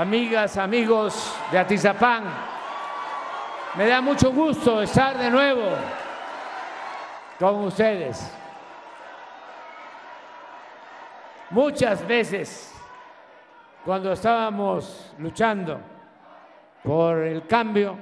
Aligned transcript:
amigas, 0.00 0.56
amigos 0.56 1.32
de 1.52 1.58
Atizapán. 1.58 2.24
Me 3.76 3.86
da 3.86 4.00
mucho 4.00 4.32
gusto 4.32 4.82
estar 4.82 5.16
de 5.16 5.30
nuevo 5.30 5.70
con 7.38 7.64
ustedes. 7.64 8.32
Muchas 11.50 12.04
veces, 12.06 12.74
cuando 13.84 14.12
estábamos 14.12 15.14
luchando 15.18 15.80
por 16.82 17.18
el 17.18 17.46
cambio, 17.46 17.96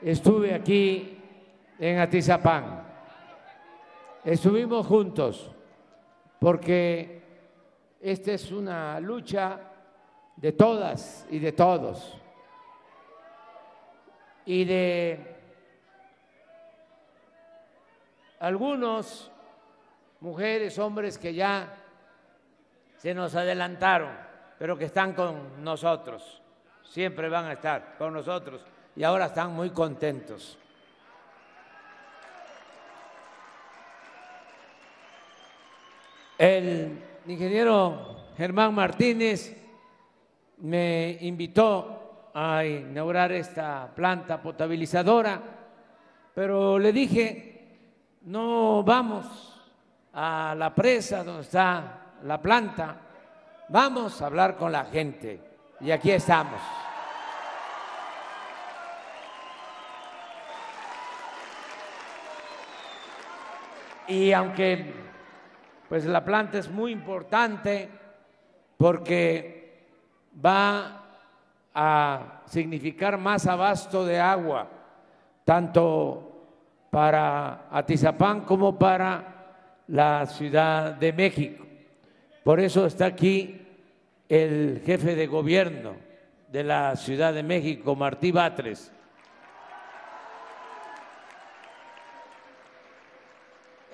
estuve 0.00 0.54
aquí 0.54 1.18
en 1.78 1.98
Atizapán. 1.98 2.82
Estuvimos 4.24 4.86
juntos 4.86 5.50
porque 6.38 7.22
esta 8.00 8.32
es 8.32 8.50
una 8.50 8.98
lucha 9.00 9.69
de 10.36 10.52
todas 10.52 11.26
y 11.30 11.38
de 11.38 11.52
todos 11.52 12.20
y 14.50 14.64
de 14.64 15.36
algunos 18.40 19.30
mujeres, 20.20 20.76
hombres 20.78 21.18
que 21.18 21.34
ya 21.34 21.72
se 22.96 23.14
nos 23.14 23.34
adelantaron, 23.34 24.10
pero 24.58 24.76
que 24.76 24.86
están 24.86 25.12
con 25.12 25.62
nosotros, 25.62 26.42
siempre 26.82 27.28
van 27.28 27.44
a 27.46 27.52
estar 27.52 27.96
con 27.96 28.12
nosotros 28.12 28.64
y 28.96 29.04
ahora 29.04 29.26
están 29.26 29.52
muy 29.52 29.70
contentos. 29.70 30.58
El 36.36 36.98
ingeniero 37.26 38.32
Germán 38.36 38.74
Martínez 38.74 39.59
me 40.60 41.18
invitó 41.20 42.30
a 42.34 42.64
inaugurar 42.64 43.32
esta 43.32 43.90
planta 43.94 44.40
potabilizadora, 44.40 45.40
pero 46.34 46.78
le 46.78 46.92
dije, 46.92 47.68
no 48.22 48.82
vamos 48.82 49.26
a 50.12 50.54
la 50.56 50.74
presa 50.74 51.24
donde 51.24 51.42
está 51.42 51.98
la 52.24 52.40
planta, 52.40 52.96
vamos 53.68 54.20
a 54.20 54.26
hablar 54.26 54.56
con 54.56 54.72
la 54.72 54.84
gente. 54.84 55.40
Y 55.80 55.90
aquí 55.90 56.10
estamos. 56.10 56.60
Y 64.08 64.32
aunque 64.32 64.92
pues 65.88 66.04
la 66.04 66.24
planta 66.24 66.58
es 66.58 66.70
muy 66.70 66.92
importante 66.92 67.88
porque 68.76 69.59
va 70.44 71.04
a 71.74 72.42
significar 72.46 73.18
más 73.18 73.46
abasto 73.46 74.04
de 74.04 74.18
agua, 74.18 74.68
tanto 75.44 76.26
para 76.90 77.68
Atizapán 77.70 78.42
como 78.42 78.78
para 78.78 79.84
la 79.88 80.26
Ciudad 80.26 80.94
de 80.94 81.12
México. 81.12 81.64
Por 82.44 82.60
eso 82.60 82.86
está 82.86 83.06
aquí 83.06 83.66
el 84.28 84.82
jefe 84.84 85.14
de 85.14 85.26
gobierno 85.26 85.94
de 86.48 86.64
la 86.64 86.96
Ciudad 86.96 87.32
de 87.32 87.42
México, 87.42 87.94
Martí 87.94 88.32
Batres. 88.32 88.92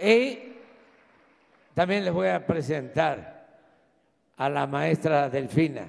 Y 0.01 0.55
también 1.75 2.05
les 2.05 2.13
voy 2.13 2.29
a 2.29 2.47
presentar 2.47 3.47
a 4.37 4.49
la 4.49 4.67
maestra 4.67 5.29
Delfina. 5.29 5.87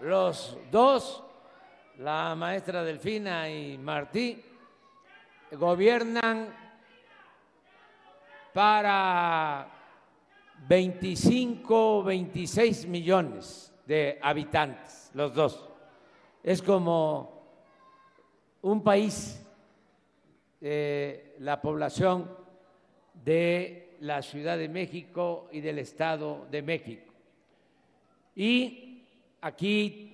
Los 0.00 0.58
dos, 0.72 1.22
la 1.98 2.34
maestra 2.34 2.82
Delfina 2.82 3.48
y 3.48 3.76
Martí, 3.76 4.42
gobiernan 5.52 6.48
para 8.54 9.68
25, 10.66 12.02
26 12.02 12.86
millones 12.86 13.72
de 13.86 14.18
habitantes, 14.22 15.10
los 15.12 15.34
dos. 15.34 15.68
Es 16.42 16.62
como 16.62 17.44
un 18.62 18.82
país, 18.82 19.44
la 20.60 21.60
población 21.60 22.34
de 23.22 23.96
la 24.00 24.22
Ciudad 24.22 24.56
de 24.56 24.70
México 24.70 25.48
y 25.52 25.60
del 25.60 25.80
Estado 25.80 26.46
de 26.50 26.62
México. 26.62 27.12
Y 28.34 28.88
Aquí, 29.44 30.11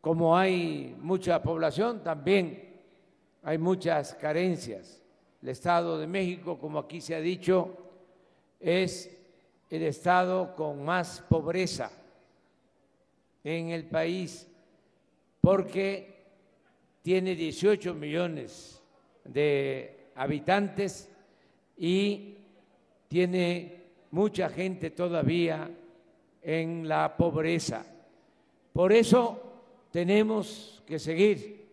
como 0.00 0.36
hay 0.36 0.96
mucha 1.00 1.42
población, 1.42 2.02
también 2.02 2.76
hay 3.42 3.58
muchas 3.58 4.14
carencias. 4.14 5.02
El 5.42 5.48
Estado 5.50 5.98
de 5.98 6.06
México, 6.06 6.58
como 6.58 6.78
aquí 6.78 7.00
se 7.00 7.14
ha 7.14 7.20
dicho, 7.20 7.76
es 8.60 9.18
el 9.70 9.82
estado 9.82 10.54
con 10.56 10.84
más 10.84 11.22
pobreza 11.28 11.90
en 13.44 13.70
el 13.70 13.84
país 13.84 14.48
porque 15.40 16.18
tiene 17.02 17.34
18 17.34 17.94
millones 17.94 18.82
de 19.24 20.10
habitantes 20.14 21.08
y 21.76 22.36
tiene 23.08 23.84
mucha 24.10 24.48
gente 24.48 24.90
todavía 24.90 25.70
en 26.42 26.88
la 26.88 27.16
pobreza. 27.16 27.84
Por 28.72 28.92
eso 28.92 29.47
tenemos 29.98 30.80
que 30.86 30.96
seguir 30.96 31.66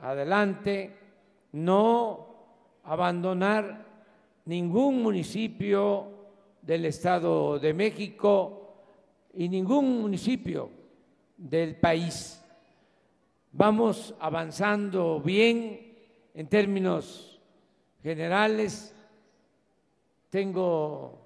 adelante, 0.00 0.90
no 1.52 2.26
abandonar 2.82 3.86
ningún 4.46 5.00
municipio 5.00 6.08
del 6.60 6.86
Estado 6.86 7.60
de 7.60 7.72
México 7.72 8.74
y 9.34 9.48
ningún 9.48 10.00
municipio 10.00 10.68
del 11.36 11.76
país. 11.76 12.44
Vamos 13.52 14.12
avanzando 14.18 15.20
bien 15.20 15.94
en 16.34 16.48
términos 16.48 17.40
generales. 18.02 18.92
Tengo 20.28 21.20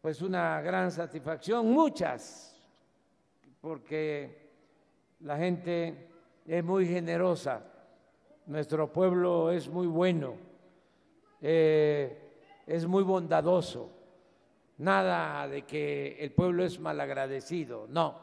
pues 0.00 0.22
una 0.22 0.62
gran 0.62 0.90
satisfacción, 0.90 1.70
muchas, 1.70 2.58
porque 3.60 4.47
la 5.20 5.36
gente 5.36 6.08
es 6.46 6.64
muy 6.64 6.86
generosa, 6.86 7.62
nuestro 8.46 8.92
pueblo 8.92 9.50
es 9.50 9.68
muy 9.68 9.86
bueno, 9.86 10.34
eh, 11.40 12.62
es 12.66 12.86
muy 12.86 13.02
bondadoso, 13.02 13.90
nada 14.78 15.48
de 15.48 15.62
que 15.62 16.16
el 16.20 16.30
pueblo 16.32 16.64
es 16.64 16.78
malagradecido, 16.78 17.86
no, 17.88 18.14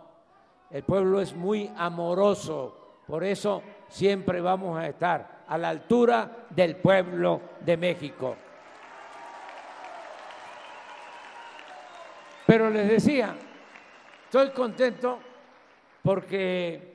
el 0.71 0.83
pueblo 0.83 1.19
es 1.19 1.35
muy 1.35 1.69
amoroso, 1.75 3.01
por 3.05 3.23
eso 3.23 3.61
siempre 3.87 4.41
vamos 4.41 4.79
a 4.79 4.87
estar 4.87 5.43
a 5.47 5.57
la 5.57 5.69
altura 5.69 6.47
del 6.49 6.77
pueblo 6.77 7.41
de 7.59 7.77
México. 7.77 8.35
Pero 12.47 12.69
les 12.69 12.87
decía, 12.87 13.35
estoy 14.25 14.51
contento 14.51 15.19
porque 16.05 16.93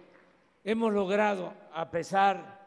hemos 0.62 0.93
logrado, 0.93 1.53
a 1.75 1.91
pesar 1.91 2.61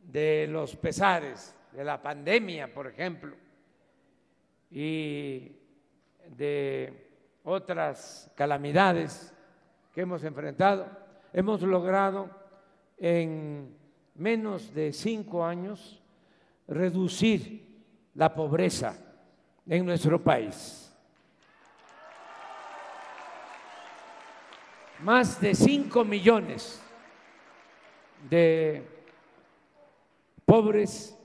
de 0.00 0.48
los 0.48 0.74
pesares 0.74 1.54
de 1.70 1.84
la 1.84 2.02
pandemia, 2.02 2.74
por 2.74 2.88
ejemplo, 2.88 3.36
y 4.72 5.52
de 6.36 6.92
otras 7.44 8.28
calamidades 8.34 9.32
que 9.94 10.00
hemos 10.00 10.24
enfrentado, 10.24 10.88
hemos 11.32 11.62
logrado 11.62 12.28
en 12.98 13.72
menos 14.16 14.74
de 14.74 14.92
cinco 14.92 15.44
años 15.44 16.02
reducir 16.66 17.84
la 18.16 18.34
pobreza 18.34 18.96
en 19.64 19.86
nuestro 19.86 20.20
país. 20.20 20.81
Más 25.02 25.40
de 25.40 25.54
5 25.54 26.04
millones 26.04 26.80
de 28.30 28.82
pobres 30.44 31.18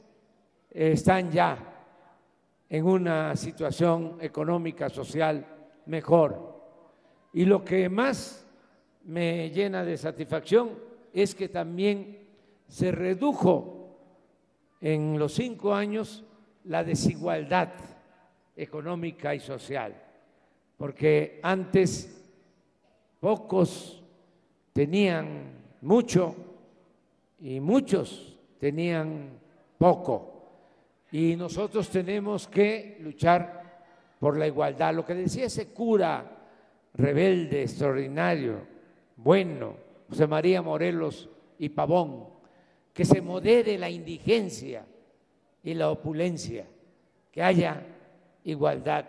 están 0.72 1.32
ya 1.32 1.58
en 2.70 2.86
una 2.86 3.36
situación 3.36 4.18
económica, 4.20 4.90
social 4.90 5.46
mejor. 5.86 6.58
Y 7.34 7.46
lo 7.46 7.64
que 7.64 7.88
más 7.88 8.46
me 9.06 9.52
llena 9.52 9.84
de 9.84 9.96
satisfacción 9.96 10.72
es 11.14 11.36
que 11.36 11.50
también 11.50 12.28
se 12.68 12.92
redujo 12.92 13.96
en 14.82 15.20
los 15.20 15.34
cinco 15.34 15.74
años 15.74 16.24
la 16.66 16.84
desigualdad 16.84 17.70
económica 18.56 19.36
y 19.36 19.40
social, 19.40 19.94
porque 20.78 21.40
antes 21.44 22.17
pocos 23.20 24.04
tenían 24.74 25.54
mucho 25.82 26.36
y 27.40 27.60
muchos 27.60 28.38
tenían 28.60 29.40
poco. 29.78 30.34
Y 31.12 31.36
nosotros 31.36 31.90
tenemos 31.90 32.48
que 32.48 32.98
luchar 33.00 33.86
por 34.20 34.38
la 34.38 34.48
igualdad. 34.48 34.94
Lo 34.94 35.06
que 35.06 35.16
decía 35.16 35.46
ese 35.46 35.68
cura 35.68 36.38
rebelde, 36.94 37.64
extraordinario, 37.64 38.60
bueno, 39.16 39.76
José 40.10 40.28
María 40.28 40.62
Morelos 40.62 41.30
y 41.60 41.70
Pavón, 41.70 42.28
que 42.94 43.06
se 43.06 43.22
modere 43.22 43.78
la 43.78 43.90
indigencia 43.90 44.86
y 45.64 45.74
la 45.74 45.90
opulencia, 45.92 46.66
que 47.32 47.44
haya 47.44 47.84
igualdad. 48.44 49.06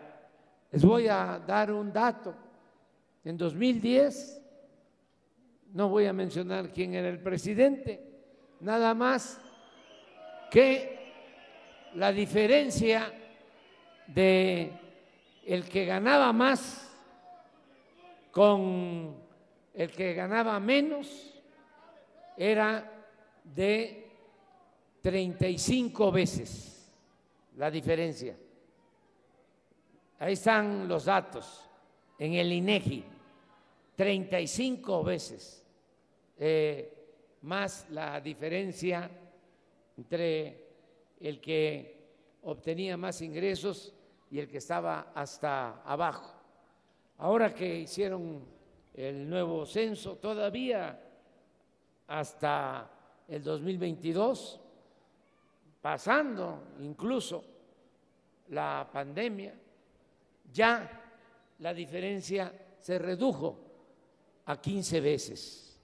Les 0.71 0.85
voy 0.85 1.09
a 1.09 1.43
dar 1.47 1.73
un 1.73 1.93
dato. 1.93 2.35
En 3.29 3.37
2010, 3.37 4.41
no 5.75 5.91
voy 5.91 6.07
a 6.07 6.15
mencionar 6.15 6.73
quién 6.73 6.95
era 6.95 7.11
el 7.11 7.21
presidente, 7.21 8.03
nada 8.61 8.95
más 8.95 9.39
que 10.51 11.13
la 11.97 12.11
diferencia 12.11 13.13
de 14.07 14.73
el 15.45 15.69
que 15.69 15.85
ganaba 15.85 16.33
más 16.33 16.91
con 18.31 19.15
el 19.75 19.91
que 19.91 20.15
ganaba 20.15 20.59
menos 20.59 21.39
era 22.35 22.91
de 23.45 24.11
35 25.03 26.11
veces 26.13 26.91
la 27.59 27.71
diferencia. 27.71 28.35
Ahí 30.19 30.33
están 30.33 30.89
los 30.89 31.05
datos 31.05 31.69
en 32.19 32.33
el 32.33 32.51
INEGI, 32.51 33.18
35 33.99 35.03
veces 35.03 35.65
eh, 36.39 37.37
más 37.43 37.91
la 37.91 38.21
diferencia 38.21 39.11
entre 39.97 40.69
el 41.19 41.41
que 41.41 42.39
obtenía 42.45 42.97
más 42.97 43.21
ingresos 43.23 43.93
y 44.31 44.39
el 44.39 44.49
que 44.49 44.59
estaba 44.59 45.11
hasta 45.13 45.83
abajo. 45.83 46.33
Ahora 47.17 47.53
que 47.53 47.81
hicieron 47.81 48.45
el 48.95 49.29
nuevo 49.29 49.67
censo, 49.67 50.15
todavía 50.15 50.97
hasta 52.07 52.89
el 53.27 53.43
2022, 53.43 54.61
pasando 55.83 56.69
incluso 56.79 57.45
la 58.51 58.89
pandemia, 58.93 59.55
ya 60.53 60.89
la 61.59 61.75
diferencia 61.75 62.53
se 62.79 62.97
redujo 63.01 63.68
a 64.49 64.57
15 64.57 65.01
veces. 65.01 65.79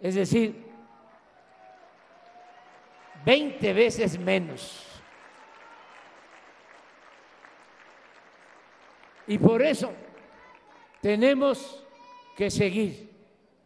Es 0.00 0.14
decir, 0.14 0.64
20 3.24 3.72
veces 3.72 4.16
menos. 4.16 4.80
Y 9.26 9.38
por 9.38 9.60
eso 9.60 9.92
tenemos 11.00 11.84
que 12.36 12.48
seguir 12.48 13.10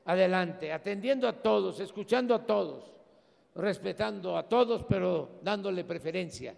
adelante, 0.06 0.72
atendiendo 0.72 1.28
a 1.28 1.34
todos, 1.34 1.78
escuchando 1.78 2.34
a 2.34 2.46
todos, 2.46 2.90
respetando 3.56 4.38
a 4.38 4.48
todos, 4.48 4.84
pero 4.88 5.38
dándole 5.42 5.84
preferencia 5.84 6.56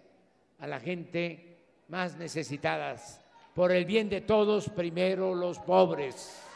a 0.59 0.67
la 0.67 0.79
gente 0.79 1.57
más 1.89 2.15
necesitadas. 2.15 3.19
Por 3.53 3.73
el 3.73 3.83
bien 3.83 4.07
de 4.07 4.21
todos, 4.21 4.69
primero 4.69 5.35
los 5.35 5.59
pobres. 5.59 6.47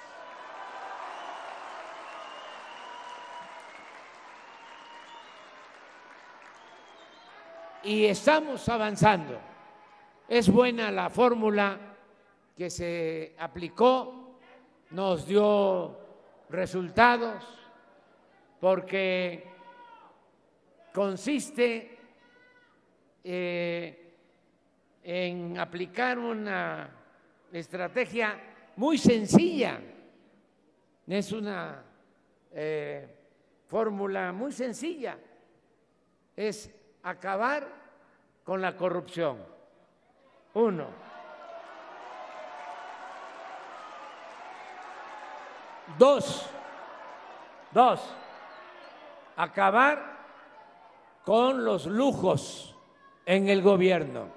Y 7.86 8.06
estamos 8.06 8.68
avanzando. 8.68 9.40
Es 10.28 10.50
buena 10.50 10.90
la 10.90 11.10
fórmula 11.10 11.80
que 12.58 12.70
se 12.70 13.36
aplicó, 13.38 14.40
nos 14.90 15.28
dio 15.28 15.96
resultados, 16.50 17.44
porque 18.60 19.48
consiste 20.92 22.00
eh, 23.24 24.14
en 25.04 25.60
aplicar 25.60 26.18
una 26.18 26.90
estrategia 27.52 28.40
muy 28.78 28.98
sencilla. 28.98 29.80
Es 31.06 31.32
una 31.32 31.84
eh, 32.52 33.08
fórmula 33.68 34.32
muy 34.32 34.52
sencilla. 34.52 35.20
Es 36.36 36.74
acabar 37.06 37.68
con 38.44 38.62
la 38.62 38.76
corrupción. 38.76 39.38
Uno. 40.56 40.88
Dos. 46.00 46.50
Dos. 47.72 48.02
Acabar 49.38 50.16
con 51.24 51.64
los 51.64 51.86
lujos 51.86 52.76
en 53.26 53.50
el 53.50 53.62
gobierno. 53.62 54.28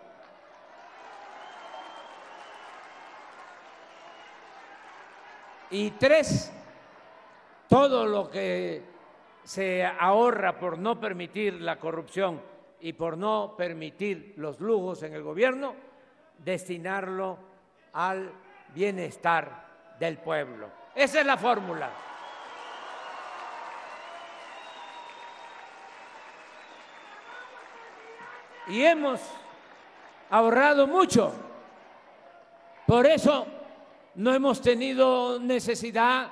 Y 5.71 5.91
tres, 5.93 6.53
todo 7.69 8.07
lo 8.07 8.31
que 8.31 8.83
se 9.45 9.85
ahorra 9.85 10.59
por 10.59 10.79
no 10.79 10.99
permitir 10.99 11.61
la 11.61 11.79
corrupción 11.79 12.41
y 12.81 12.93
por 12.93 13.17
no 13.17 13.55
permitir 13.57 14.35
los 14.37 14.61
lujos 14.61 15.03
en 15.03 15.15
el 15.15 15.23
gobierno, 15.23 15.75
destinarlo 16.39 17.39
al 17.93 18.31
bienestar 18.75 19.67
del 19.99 20.19
pueblo. 20.19 20.69
Esa 20.95 21.21
es 21.21 21.27
la 21.27 21.37
fórmula. 21.37 21.91
Y 28.69 28.83
hemos 28.83 29.21
ahorrado 30.31 30.87
mucho. 30.87 31.33
Por 32.87 33.07
eso 33.07 33.47
no 34.17 34.33
hemos 34.33 34.61
tenido 34.61 35.39
necesidad 35.41 36.31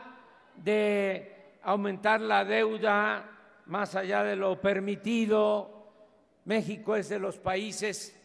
de 0.54 1.58
aumentar 1.62 2.20
la 2.20 2.44
deuda 2.44 3.24
más 3.66 3.94
allá 3.94 4.22
de 4.22 4.36
lo 4.36 4.60
permitido 4.60 5.75
México 6.46 6.94
es 6.94 7.08
de 7.08 7.18
los 7.18 7.38
países 7.38 8.16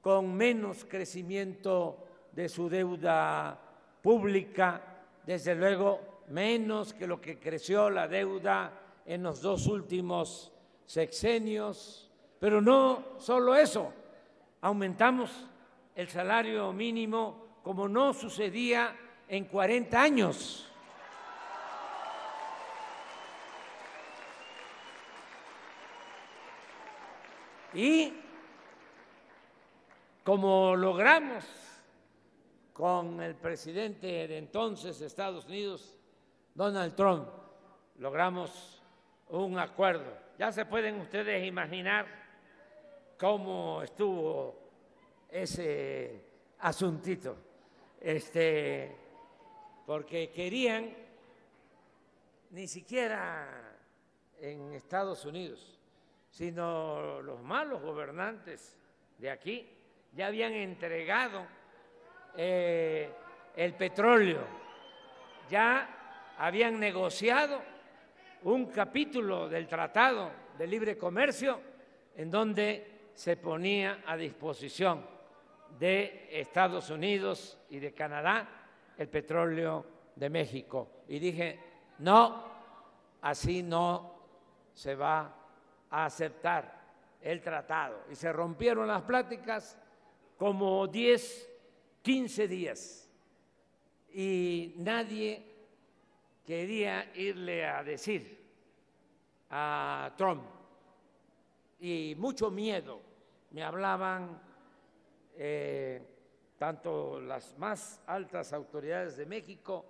con 0.00 0.34
menos 0.34 0.84
crecimiento 0.84 2.04
de 2.32 2.48
su 2.48 2.68
deuda 2.68 3.58
pública, 4.00 5.04
desde 5.24 5.54
luego 5.54 6.24
menos 6.28 6.94
que 6.94 7.06
lo 7.06 7.20
que 7.20 7.38
creció 7.38 7.90
la 7.90 8.08
deuda 8.08 8.72
en 9.04 9.22
los 9.22 9.42
dos 9.42 9.66
últimos 9.66 10.50
sexenios, 10.86 12.10
pero 12.40 12.62
no 12.62 13.18
solo 13.18 13.54
eso, 13.54 13.92
aumentamos 14.62 15.46
el 15.94 16.08
salario 16.08 16.72
mínimo 16.72 17.58
como 17.62 17.86
no 17.86 18.14
sucedía 18.14 18.96
en 19.28 19.44
40 19.44 20.02
años. 20.02 20.71
Y 27.74 28.12
como 30.22 30.76
logramos 30.76 31.44
con 32.74 33.22
el 33.22 33.34
presidente 33.34 34.28
de 34.28 34.36
entonces 34.36 34.98
de 34.98 35.06
Estados 35.06 35.46
Unidos, 35.46 35.98
Donald 36.54 36.94
Trump, 36.94 37.28
logramos 37.98 38.82
un 39.30 39.58
acuerdo. 39.58 40.12
Ya 40.38 40.52
se 40.52 40.66
pueden 40.66 41.00
ustedes 41.00 41.46
imaginar 41.46 42.06
cómo 43.18 43.82
estuvo 43.82 44.54
ese 45.30 46.24
asuntito, 46.58 47.36
este, 48.00 48.94
porque 49.86 50.30
querían 50.30 50.94
ni 52.50 52.66
siquiera 52.68 53.78
en 54.38 54.74
Estados 54.74 55.24
Unidos 55.24 55.81
sino 56.32 57.20
los 57.20 57.42
malos 57.42 57.82
gobernantes 57.82 58.78
de 59.18 59.30
aquí 59.30 59.68
ya 60.14 60.28
habían 60.28 60.54
entregado 60.54 61.46
eh, 62.34 63.10
el 63.54 63.74
petróleo, 63.74 64.40
ya 65.50 66.34
habían 66.38 66.80
negociado 66.80 67.60
un 68.44 68.64
capítulo 68.66 69.46
del 69.46 69.68
Tratado 69.68 70.32
de 70.56 70.66
Libre 70.66 70.96
Comercio 70.96 71.60
en 72.16 72.30
donde 72.30 73.10
se 73.12 73.36
ponía 73.36 74.02
a 74.06 74.16
disposición 74.16 75.04
de 75.78 76.28
Estados 76.30 76.88
Unidos 76.88 77.58
y 77.68 77.78
de 77.78 77.92
Canadá 77.92 78.48
el 78.96 79.08
petróleo 79.08 79.84
de 80.16 80.30
México. 80.30 81.02
Y 81.08 81.18
dije, 81.18 81.60
no, 81.98 82.42
así 83.20 83.62
no 83.62 84.14
se 84.72 84.94
va 84.94 85.41
a 85.92 86.06
aceptar 86.06 86.80
el 87.20 87.40
tratado. 87.42 88.04
Y 88.10 88.16
se 88.16 88.32
rompieron 88.32 88.88
las 88.88 89.02
pláticas 89.02 89.78
como 90.36 90.88
10, 90.88 91.50
15 92.02 92.48
días. 92.48 93.08
Y 94.12 94.74
nadie 94.78 95.42
quería 96.44 97.12
irle 97.14 97.66
a 97.66 97.84
decir 97.84 98.40
a 99.50 100.12
Trump. 100.16 100.42
Y 101.78 102.14
mucho 102.18 102.50
miedo. 102.50 103.00
Me 103.50 103.62
hablaban 103.62 104.40
eh, 105.36 106.00
tanto 106.58 107.20
las 107.20 107.56
más 107.58 108.00
altas 108.06 108.52
autoridades 108.54 109.16
de 109.18 109.26
México 109.26 109.84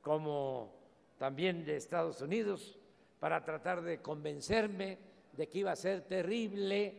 como 0.00 0.72
también 1.18 1.64
de 1.64 1.76
Estados 1.76 2.20
Unidos 2.20 2.78
para 3.18 3.44
tratar 3.44 3.82
de 3.82 4.00
convencerme 4.00 5.09
de 5.40 5.48
que 5.48 5.60
iba 5.60 5.72
a 5.72 5.76
ser 5.76 6.02
terrible 6.02 6.94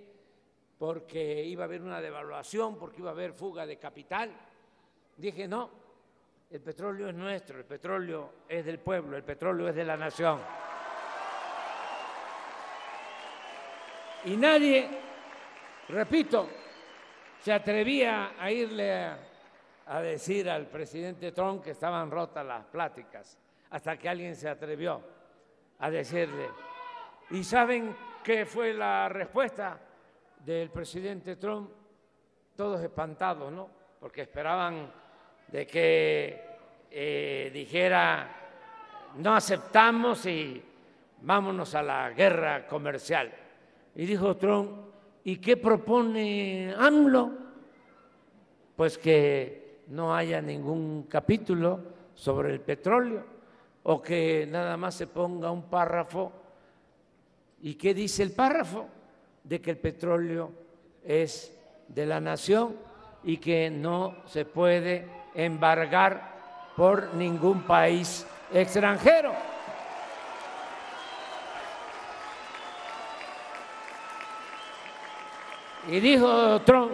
porque 0.79 1.43
iba 1.43 1.63
a 1.63 1.65
haber 1.65 1.83
una 1.83 2.01
devaluación, 2.01 2.75
porque 2.75 2.98
iba 2.98 3.12
a 3.12 3.13
haber 3.13 3.33
fuga 3.33 3.67
de 3.67 3.77
capital. 3.77 4.31
Dije, 5.15 5.48
no, 5.48 5.69
el 6.50 6.60
petróleo 6.60 7.10
es 7.10 7.13
nuestro, 7.13 7.60
el 7.60 7.65
petróleo 7.65 8.31
es 8.50 8.65
del 8.65 8.79
pueblo, 8.79 9.15
el 9.15 9.24
petróleo 9.24 9.69
es 9.69 9.75
de 9.75 9.83
la 9.83 9.95
nación. 9.95 10.39
Y 14.25 14.36
nadie, 14.38 14.89
repito, 15.89 16.50
se 17.41 17.53
atrevía 17.53 18.33
a 18.39 18.51
irle 18.51 19.05
a, 19.86 20.01
decir 20.01 20.50
al 20.50 20.65
presidente 20.65 21.31
Trump 21.31 21.63
que 21.63 21.71
estaban 21.71 22.10
rotas 22.10 22.43
las 22.43 22.65
pláticas, 22.65 23.38
hasta 23.69 23.98
que 23.98 24.10
alguien 24.10 24.36
se 24.36 24.50
atrevió 24.50 25.00
a 25.77 25.91
decirle. 25.91 26.50
¿Y 27.29 27.43
saben 27.43 27.95
qué 28.23 28.45
fue 28.45 28.73
la 28.73 29.09
respuesta 29.09 29.79
del 30.45 30.69
presidente 30.69 31.35
Trump? 31.35 31.69
Todos 32.55 32.81
espantados, 32.81 33.51
¿no? 33.51 33.69
Porque 33.99 34.21
esperaban 34.21 34.91
de 35.47 35.67
que 35.67 36.45
eh, 36.89 37.51
dijera, 37.53 38.29
no 39.15 39.35
aceptamos 39.35 40.25
y 40.25 40.63
vámonos 41.21 41.75
a 41.75 41.83
la 41.83 42.09
guerra 42.11 42.67
comercial. 42.67 43.31
Y 43.95 44.05
dijo 44.05 44.37
Trump, 44.37 44.91
¿Y 45.23 45.37
qué 45.37 45.57
propone 45.57 46.73
AMLO? 46.77 47.31
Pues 48.75 48.97
que 48.97 49.81
no 49.89 50.15
haya 50.15 50.41
ningún 50.41 51.03
capítulo 51.03 51.79
sobre 52.15 52.51
el 52.51 52.61
petróleo 52.61 53.23
o 53.83 54.01
que 54.01 54.47
nada 54.49 54.77
más 54.77 54.95
se 54.95 55.07
ponga 55.07 55.51
un 55.51 55.63
párrafo. 55.63 56.31
¿Y 57.62 57.75
qué 57.75 57.94
dice 57.94 58.24
el 58.24 58.32
párrafo? 58.32 58.88
De 59.44 59.62
que 59.62 59.72
el 59.72 59.77
petróleo 59.77 60.51
es 61.03 61.56
de 61.88 62.06
la 62.06 62.20
nación 62.20 62.75
y 63.24 63.38
que 63.38 63.70
no 63.70 64.15
se 64.25 64.46
puede 64.46 65.08
embargar 65.36 66.32
por 66.75 67.13
ningún 67.13 67.63
país 67.63 68.25
extranjero. 68.51 69.34
Y 75.88 76.00
dijo 76.00 76.62
Trump, 76.62 76.91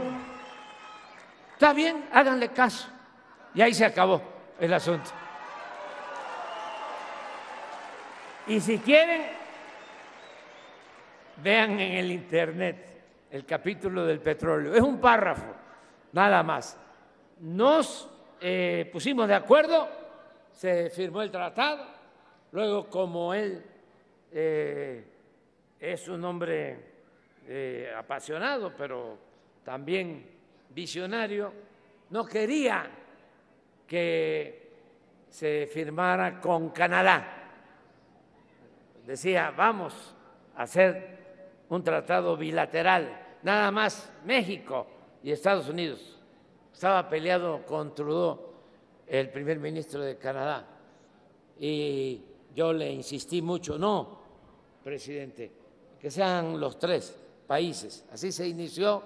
está 1.54 1.74
bien, 1.74 2.06
háganle 2.12 2.50
caso. 2.50 2.88
Y 3.54 3.62
ahí 3.62 3.74
se 3.74 3.86
acabó 3.86 4.22
el 4.60 4.74
asunto. 4.74 5.12
Y 8.48 8.62
si 8.62 8.80
quieren, 8.80 9.24
vean 11.44 11.80
en 11.80 11.94
el 11.94 12.12
Internet 12.12 12.88
el 13.32 13.46
capítulo 13.46 14.06
del 14.06 14.20
petróleo. 14.20 14.74
Es 14.74 14.82
un 14.82 15.00
párrafo, 15.00 15.54
nada 16.14 16.44
más. 16.44 16.78
Nos 17.40 18.10
eh, 18.42 18.90
pusimos 18.92 19.28
de 19.28 19.36
acuerdo, 19.36 19.88
se 20.52 20.90
firmó 20.90 21.22
el 21.22 21.32
tratado, 21.32 21.86
luego 22.52 22.90
como 22.90 23.34
él 23.34 23.64
eh, 24.32 25.04
es 25.80 26.08
un 26.08 26.24
hombre 26.26 26.80
eh, 27.48 27.94
apasionado, 27.96 28.74
pero 28.76 29.18
también 29.64 30.26
visionario, 30.70 31.54
no 32.10 32.26
quería 32.26 32.90
que 33.86 34.68
se 35.30 35.68
firmara 35.68 36.40
con 36.40 36.70
Canadá. 36.70 37.34
Decía, 39.06 39.54
vamos 39.56 40.16
a 40.56 40.64
hacer 40.64 41.17
un 41.70 41.84
tratado 41.84 42.38
bilateral, 42.38 43.38
nada 43.44 43.72
más 43.72 44.12
México 44.26 44.88
y 45.24 45.32
Estados 45.32 45.70
Unidos. 45.70 46.20
Estaba 46.74 47.10
peleado 47.10 47.66
con 47.66 47.94
Trudeau, 47.94 48.40
el 49.08 49.30
primer 49.30 49.60
ministro 49.60 50.02
de 50.02 50.18
Canadá, 50.18 50.66
y 51.60 52.22
yo 52.54 52.74
le 52.74 52.92
insistí 52.92 53.42
mucho, 53.42 53.78
no, 53.78 54.20
presidente, 54.84 55.52
que 56.00 56.12
sean 56.12 56.60
los 56.60 56.78
tres 56.78 57.18
países. 57.48 58.06
Así 58.12 58.32
se 58.32 58.48
inició 58.48 59.02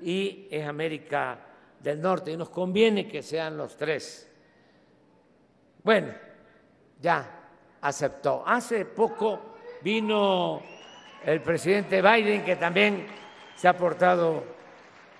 y 0.00 0.48
es 0.50 0.66
América 0.66 1.38
del 1.80 2.00
Norte 2.00 2.32
y 2.32 2.36
nos 2.36 2.50
conviene 2.50 3.06
que 3.06 3.22
sean 3.22 3.56
los 3.56 3.76
tres. 3.76 4.30
Bueno, 5.82 6.12
ya 7.00 7.40
aceptó. 7.80 8.42
Hace 8.46 8.84
poco 8.84 9.54
vino 9.82 10.62
el 11.24 11.40
presidente 11.40 12.02
Biden, 12.02 12.44
que 12.44 12.56
también 12.56 13.06
se 13.54 13.68
ha 13.68 13.76
portado 13.76 14.42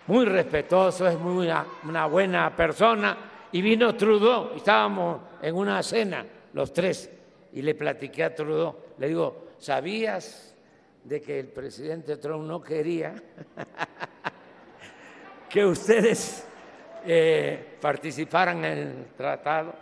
muy 0.07 0.25
respetuoso, 0.25 1.07
es 1.07 1.19
muy 1.19 1.51
una, 1.85 2.07
buena 2.07 2.55
persona, 2.55 3.17
y 3.53 3.63
vino 3.63 3.95
Trudeau, 3.95 4.53
estábamos 4.57 5.21
en 5.43 5.55
una 5.55 5.83
cena 5.83 6.25
los 6.53 6.73
tres, 6.73 7.11
y 7.53 7.63
le 7.63 7.75
platiqué 7.75 8.25
a 8.25 8.35
Trudeau, 8.35 8.77
le 8.99 9.09
digo, 9.09 9.49
¿sabías 9.59 10.55
de 11.05 11.21
que 11.21 11.41
el 11.41 11.49
presidente 11.49 12.17
Trump 12.17 12.47
no 12.47 12.61
quería 12.61 13.15
que 15.49 15.65
ustedes 15.65 16.47
eh, 17.07 17.77
participaran 17.81 18.65
en 18.65 18.79
el 18.79 19.07
tratado. 19.17 19.75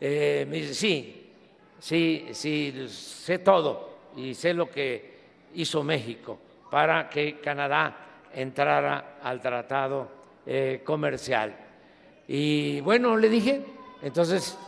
Eh, 0.00 0.46
me 0.48 0.56
dice, 0.56 0.74
sí, 0.74 1.32
sí, 1.78 2.28
sí, 2.32 2.86
sé 2.88 3.38
todo 3.38 3.98
y 4.16 4.34
sé 4.34 4.52
lo 4.52 4.68
que 4.68 5.17
hizo 5.54 5.82
México 5.82 6.38
para 6.70 7.08
que 7.08 7.40
Canadá 7.40 7.96
entrara 8.32 9.18
al 9.22 9.40
tratado 9.40 10.08
eh, 10.46 10.82
comercial. 10.84 11.54
Y 12.26 12.80
bueno, 12.80 13.16
le 13.16 13.28
dije, 13.28 13.64
entonces 14.02 14.58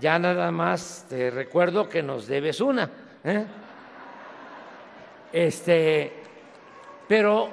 ya 0.00 0.18
nada 0.18 0.50
más 0.50 1.06
te 1.08 1.30
recuerdo 1.30 1.88
que 1.88 2.02
nos 2.02 2.26
debes 2.26 2.60
una. 2.60 2.90
Este, 5.32 6.12
pero 7.06 7.48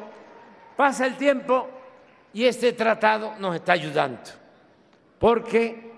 pasa 0.76 1.06
el 1.06 1.18
tiempo 1.18 1.68
y 2.34 2.46
este 2.46 2.74
tratado 2.74 3.34
nos 3.40 3.56
está 3.56 3.74
ayudando, 3.74 4.20
porque 5.20 5.94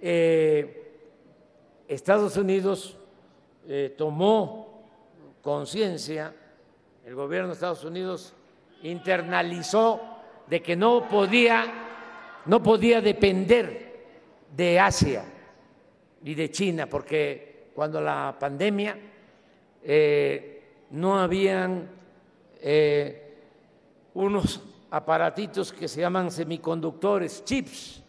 eh, 0.00 0.80
Estados 1.88 2.36
Unidos 2.36 2.96
eh, 3.66 3.94
tomó 3.96 4.59
conciencia, 5.42 6.34
el 7.04 7.14
gobierno 7.14 7.48
de 7.48 7.54
Estados 7.54 7.84
Unidos 7.84 8.34
internalizó 8.82 10.00
de 10.46 10.62
que 10.62 10.76
no 10.76 11.08
podía, 11.08 11.64
no 12.46 12.62
podía 12.62 13.00
depender 13.00 14.06
de 14.54 14.80
Asia 14.80 15.24
y 16.22 16.34
de 16.34 16.50
China, 16.50 16.86
porque 16.86 17.70
cuando 17.74 18.00
la 18.00 18.36
pandemia 18.38 18.98
eh, 19.82 20.62
no 20.90 21.18
habían 21.18 21.88
eh, 22.60 23.36
unos 24.14 24.60
aparatitos 24.90 25.72
que 25.72 25.88
se 25.88 26.00
llaman 26.00 26.30
semiconductores, 26.30 27.44
chips, 27.44 28.02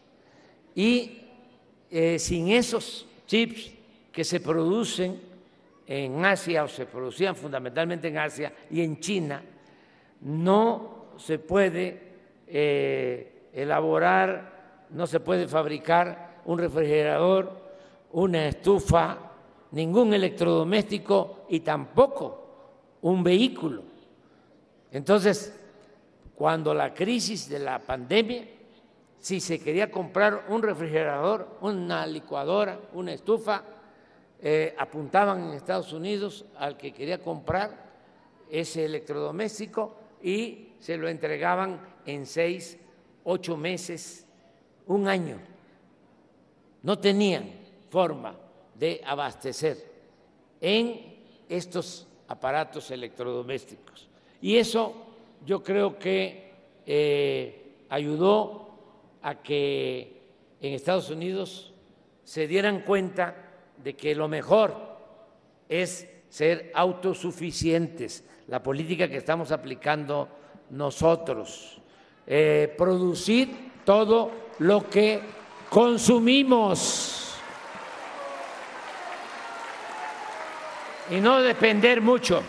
y 0.73 1.21
eh, 1.89 2.17
sin 2.17 2.49
esos 2.49 3.05
chips 3.27 3.71
que 4.11 4.23
se 4.23 4.39
producen 4.39 5.30
en 5.91 6.23
Asia 6.23 6.63
o 6.63 6.69
se 6.69 6.85
producían 6.85 7.35
fundamentalmente 7.35 8.07
en 8.07 8.17
Asia 8.17 8.53
y 8.69 8.81
en 8.81 9.01
China, 9.01 9.43
no 10.21 11.07
se 11.17 11.37
puede 11.37 12.01
eh, 12.47 13.49
elaborar, 13.51 14.87
no 14.91 15.05
se 15.05 15.19
puede 15.19 15.49
fabricar 15.49 16.39
un 16.45 16.59
refrigerador, 16.59 17.51
una 18.13 18.47
estufa, 18.47 19.17
ningún 19.71 20.13
electrodoméstico 20.13 21.45
y 21.49 21.59
tampoco 21.59 22.97
un 23.01 23.21
vehículo. 23.21 23.83
Entonces, 24.93 25.59
cuando 26.35 26.73
la 26.73 26.93
crisis 26.93 27.49
de 27.49 27.59
la 27.59 27.79
pandemia, 27.79 28.45
si 29.19 29.41
se 29.41 29.59
quería 29.59 29.91
comprar 29.91 30.45
un 30.47 30.63
refrigerador, 30.63 31.57
una 31.59 32.07
licuadora, 32.07 32.79
una 32.93 33.11
estufa, 33.11 33.61
eh, 34.41 34.73
apuntaban 34.77 35.43
en 35.43 35.53
Estados 35.53 35.93
Unidos 35.93 36.45
al 36.57 36.75
que 36.75 36.91
quería 36.91 37.21
comprar 37.21 37.91
ese 38.49 38.85
electrodoméstico 38.85 39.95
y 40.21 40.73
se 40.79 40.97
lo 40.97 41.07
entregaban 41.07 41.79
en 42.05 42.25
seis, 42.25 42.77
ocho 43.23 43.55
meses, 43.55 44.25
un 44.87 45.07
año. 45.07 45.39
No 46.81 46.97
tenían 46.97 47.51
forma 47.89 48.35
de 48.73 48.99
abastecer 49.05 49.77
en 50.59 51.17
estos 51.47 52.07
aparatos 52.27 52.89
electrodomésticos. 52.89 54.09
Y 54.41 54.57
eso 54.57 54.93
yo 55.45 55.61
creo 55.61 55.99
que 55.99 56.51
eh, 56.85 57.75
ayudó 57.89 58.69
a 59.21 59.35
que 59.35 60.21
en 60.59 60.73
Estados 60.73 61.11
Unidos 61.11 61.73
se 62.23 62.47
dieran 62.47 62.81
cuenta 62.81 63.50
de 63.83 63.95
que 63.95 64.15
lo 64.15 64.27
mejor 64.27 64.75
es 65.67 66.07
ser 66.29 66.71
autosuficientes, 66.75 68.23
la 68.47 68.61
política 68.61 69.07
que 69.07 69.17
estamos 69.17 69.51
aplicando 69.51 70.27
nosotros, 70.69 71.81
eh, 72.27 72.73
producir 72.77 73.71
todo 73.85 74.31
lo 74.59 74.89
que 74.89 75.21
consumimos 75.69 77.35
y 81.09 81.19
no 81.19 81.41
depender 81.41 82.01
mucho. 82.01 82.41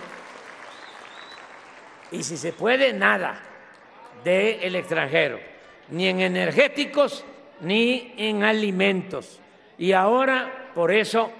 Y 2.10 2.22
si 2.22 2.36
se 2.36 2.52
puede, 2.52 2.92
nada 2.92 3.40
del 4.22 4.76
extranjero, 4.76 5.40
ni 5.88 6.08
en 6.08 6.20
energéticos 6.20 7.24
ni 7.62 8.12
en 8.16 8.44
alimentos. 8.44 9.40
Y 9.78 9.92
ahora, 9.92 10.61
por 10.74 10.90
eso, 10.90 11.30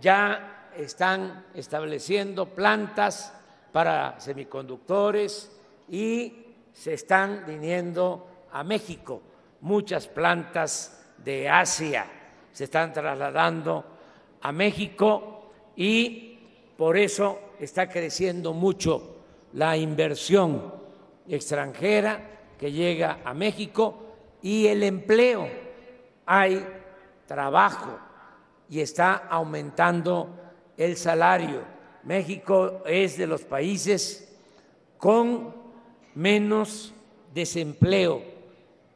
ya 0.00 0.70
están 0.76 1.46
estableciendo 1.54 2.46
plantas 2.46 3.32
para 3.72 4.18
semiconductores 4.20 5.50
y 5.88 6.46
se 6.72 6.94
están 6.94 7.44
viniendo 7.46 8.46
a 8.52 8.64
México 8.64 9.20
muchas 9.60 10.06
plantas 10.06 11.12
de 11.18 11.48
Asia, 11.48 12.06
se 12.52 12.64
están 12.64 12.92
trasladando 12.92 13.84
a 14.42 14.52
México 14.52 15.50
y 15.74 16.38
por 16.76 16.98
eso 16.98 17.52
está 17.58 17.88
creciendo 17.88 18.52
mucho 18.52 19.16
la 19.54 19.76
inversión 19.76 20.74
extranjera 21.28 22.20
que 22.58 22.72
llega 22.72 23.20
a 23.24 23.32
México 23.32 24.16
y 24.42 24.66
el 24.66 24.82
empleo. 24.82 25.48
Hay 26.26 26.64
trabajo 27.26 27.98
y 28.68 28.80
está 28.80 29.14
aumentando 29.28 30.28
el 30.76 30.96
salario. 30.96 31.62
México 32.04 32.82
es 32.86 33.16
de 33.16 33.26
los 33.26 33.42
países 33.42 34.36
con 34.98 35.54
menos 36.14 36.94
desempleo 37.32 38.22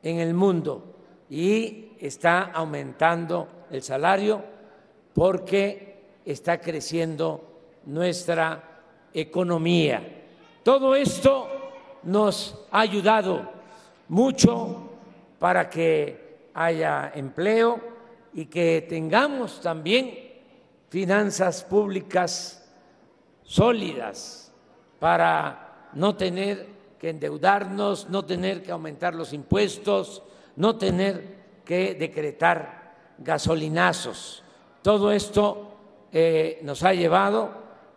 en 0.03 0.19
el 0.19 0.35
mundo 0.35 0.97
y 1.29 1.93
está 1.99 2.45
aumentando 2.45 3.67
el 3.71 3.83
salario 3.83 4.43
porque 5.15 6.03
está 6.25 6.61
creciendo 6.61 7.45
nuestra 7.87 8.83
economía. 9.13 10.03
Todo 10.63 10.95
esto 10.95 11.49
nos 12.03 12.67
ha 12.71 12.81
ayudado 12.81 13.51
mucho 14.09 14.89
para 15.39 15.69
que 15.69 16.49
haya 16.55 17.13
empleo 17.15 17.98
y 18.35 18.47
que 18.47 18.87
tengamos 18.89 19.61
también 19.61 20.29
finanzas 20.89 21.65
públicas 21.65 22.69
sólidas 23.43 24.53
para 24.99 25.91
no 25.95 26.17
tener 26.17 26.67
que 26.99 27.11
endeudarnos, 27.11 28.09
no 28.09 28.25
tener 28.25 28.63
que 28.63 28.73
aumentar 28.73 29.15
los 29.15 29.33
impuestos, 29.33 30.23
no 30.57 30.77
tener 30.77 31.39
que 31.65 31.95
decretar 31.95 32.95
gasolinazos. 33.19 34.43
Todo 34.83 35.13
esto 35.13 35.77
eh, 36.13 36.61
nos 36.63 36.83
ha 36.83 36.93
llevado 36.95 37.51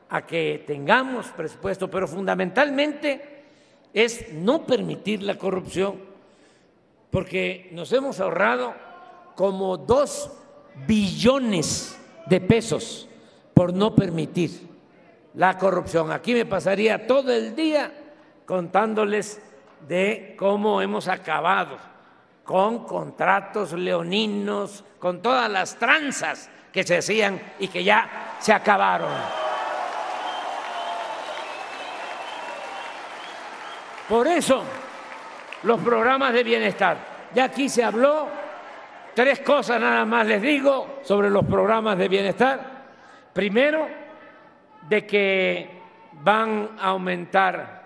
a 0.10 0.26
que 0.26 0.64
tengamos 0.68 1.28
presupuesto, 1.28 1.90
pero 1.90 2.08
fundamentalmente 2.08 3.44
es 3.94 4.34
no 4.34 4.66
permitir 4.66 5.24
la 5.24 5.38
corrupción, 5.38 6.00
porque 7.10 7.70
nos 7.72 7.92
hemos 7.94 8.20
ahorrado 8.20 8.74
como 9.36 9.78
dos 9.78 10.30
billones 10.88 12.00
de 12.28 12.42
pesos 12.42 13.08
por 13.54 13.74
no 13.74 13.94
permitir 13.96 14.70
la 15.36 15.58
corrupción. 15.58 16.12
Aquí 16.12 16.34
me 16.34 16.46
pasaría 16.46 17.08
todo 17.08 17.32
el 17.32 17.56
día 17.56 17.92
contándoles 18.46 19.42
de 19.88 20.36
cómo 20.38 20.82
hemos 20.82 21.08
acabado 21.08 21.78
con 22.44 22.86
contratos 22.86 23.74
leoninos, 23.74 24.84
con 25.00 25.22
todas 25.22 25.50
las 25.50 25.76
tranzas 25.76 26.50
que 26.72 26.84
se 26.84 26.98
hacían 26.98 27.42
y 27.60 27.68
que 27.68 27.84
ya 27.84 28.36
se 28.40 28.54
acabaron. 28.54 29.12
Por 34.08 34.28
eso, 34.28 34.64
los 35.64 35.80
programas 35.80 36.34
de 36.34 36.44
bienestar. 36.44 36.98
Ya 37.34 37.46
aquí 37.46 37.70
se 37.70 37.84
habló, 37.84 38.28
tres 39.14 39.40
cosas 39.40 39.80
nada 39.80 40.06
más 40.06 40.26
les 40.28 40.42
digo 40.42 41.00
sobre 41.04 41.30
los 41.30 41.46
programas 41.46 41.98
de 41.98 42.08
bienestar. 42.08 42.82
Primero, 43.34 43.88
de 44.88 45.06
que 45.06 45.70
van 46.14 46.72
a 46.80 46.90
aumentar 46.90 47.82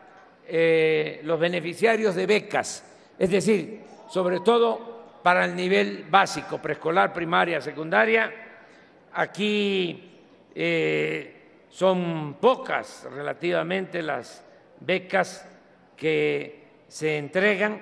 eh, 0.47 1.21
los 1.23 1.39
beneficiarios 1.39 2.15
de 2.15 2.25
becas, 2.25 2.83
es 3.17 3.29
decir, 3.29 3.81
sobre 4.09 4.39
todo 4.39 5.19
para 5.23 5.45
el 5.45 5.55
nivel 5.55 6.05
básico, 6.09 6.61
preescolar, 6.61 7.11
primaria, 7.11 7.59
secundaria. 7.61 8.31
Aquí 9.13 10.11
eh, 10.53 11.35
son 11.69 12.35
pocas 12.39 13.07
relativamente 13.11 14.01
las 14.01 14.43
becas 14.79 15.47
que 15.97 16.65
se 16.87 17.17
entregan, 17.17 17.81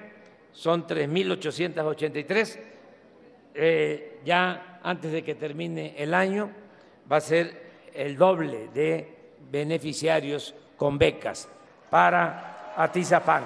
son 0.51 0.87
3.883. 0.87 2.72
Eh, 3.55 4.19
ya 4.25 4.79
antes 4.83 5.11
de 5.11 5.23
que 5.23 5.35
termine 5.35 5.93
el 5.97 6.13
año 6.13 6.49
va 7.11 7.17
a 7.17 7.21
ser 7.21 7.63
el 7.93 8.17
doble 8.17 8.69
de 8.73 9.15
beneficiarios 9.51 10.55
con 10.77 10.97
becas 10.97 11.47
para 11.89 12.73
Atizapán. 12.75 13.43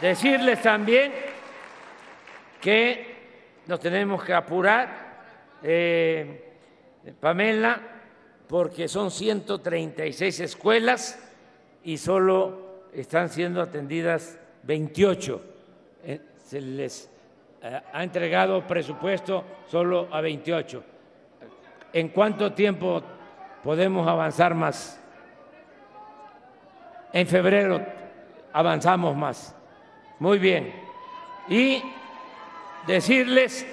Decirles 0.00 0.60
también 0.60 1.12
que 2.60 3.16
nos 3.66 3.80
tenemos 3.80 4.22
que 4.24 4.34
apurar, 4.34 5.12
eh, 5.62 6.52
Pamela, 7.20 7.80
porque 8.48 8.88
son 8.88 9.10
136 9.10 10.40
escuelas 10.40 11.18
y 11.84 11.96
solo 11.96 12.88
están 12.92 13.28
siendo 13.28 13.62
atendidas 13.62 14.38
28. 14.64 15.51
Se 16.52 16.60
les 16.60 17.10
eh, 17.62 17.80
ha 17.94 18.02
entregado 18.02 18.66
presupuesto 18.66 19.42
solo 19.66 20.08
a 20.12 20.20
28. 20.20 20.84
¿En 21.94 22.10
cuánto 22.10 22.52
tiempo 22.52 23.02
podemos 23.64 24.06
avanzar 24.06 24.54
más? 24.54 25.00
En 27.10 27.26
febrero 27.26 27.82
avanzamos 28.52 29.16
más. 29.16 29.56
Muy 30.18 30.38
bien. 30.38 30.74
Y 31.48 31.82
decirles 32.86 33.66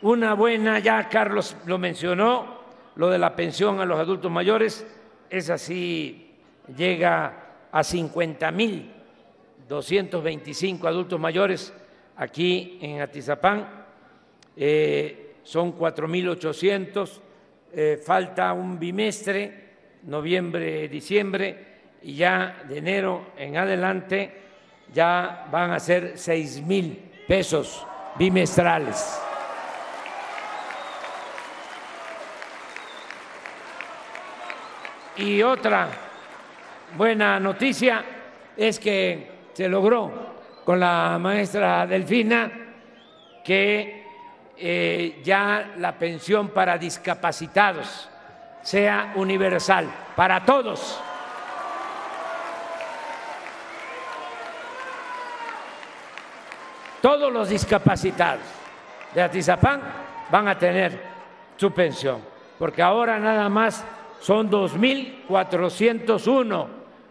una 0.00 0.34
buena, 0.34 0.78
ya 0.78 1.08
Carlos 1.08 1.56
lo 1.66 1.76
mencionó, 1.76 2.60
lo 2.94 3.10
de 3.10 3.18
la 3.18 3.34
pensión 3.34 3.80
a 3.80 3.84
los 3.84 3.98
adultos 3.98 4.30
mayores, 4.30 4.86
es 5.28 5.50
así, 5.50 6.36
llega 6.76 7.32
a 7.72 7.82
50 7.82 8.52
mil 8.52 8.94
225 9.68 10.86
adultos 10.86 11.18
mayores 11.18 11.72
aquí 12.16 12.78
en 12.80 13.00
Atizapán. 13.00 13.84
Eh, 14.56 15.34
son 15.42 15.76
4.800, 15.76 17.20
eh, 17.72 18.00
falta 18.04 18.52
un 18.52 18.78
bimestre, 18.78 19.64
noviembre, 20.04 20.88
diciembre, 20.88 21.74
y 22.02 22.14
ya 22.16 22.62
de 22.68 22.78
enero 22.78 23.32
en 23.36 23.56
adelante 23.56 24.42
ya 24.92 25.48
van 25.50 25.72
a 25.72 25.80
ser 25.80 26.12
seis 26.16 26.62
mil 26.62 27.10
pesos 27.26 27.86
bimestrales. 28.18 29.20
Y 35.16 35.42
otra 35.42 35.88
buena 36.96 37.38
noticia 37.38 38.04
es 38.56 38.78
que 38.78 39.33
se 39.54 39.68
logró 39.68 40.10
con 40.64 40.80
la 40.80 41.18
maestra 41.20 41.86
Delfina 41.86 42.50
que 43.44 44.04
eh, 44.56 45.20
ya 45.22 45.74
la 45.78 45.96
pensión 45.98 46.48
para 46.48 46.76
discapacitados 46.76 48.10
sea 48.62 49.12
universal 49.16 49.88
para 50.16 50.44
todos. 50.44 51.00
Todos 57.00 57.32
los 57.32 57.48
discapacitados 57.50 58.42
de 59.14 59.22
Atizapán 59.22 59.80
van 60.30 60.48
a 60.48 60.58
tener 60.58 60.98
su 61.56 61.70
pensión, 61.70 62.20
porque 62.58 62.80
ahora 62.80 63.18
nada 63.18 63.50
más 63.50 63.84
son 64.20 64.50
2.401, 64.50 66.66